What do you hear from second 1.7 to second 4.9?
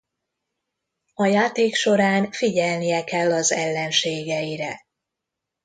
során figyelnie kell az ellenségeire.